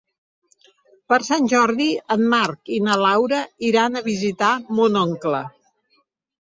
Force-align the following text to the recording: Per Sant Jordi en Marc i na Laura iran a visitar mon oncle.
Per 1.11 1.19
Sant 1.27 1.49
Jordi 1.53 1.87
en 2.17 2.25
Marc 2.33 2.73
i 2.79 2.81
na 2.89 2.97
Laura 3.05 3.43
iran 3.71 4.01
a 4.01 4.05
visitar 4.13 4.53
mon 4.81 5.01
oncle. 5.07 5.49